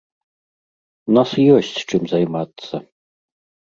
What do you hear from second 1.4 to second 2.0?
ёсць,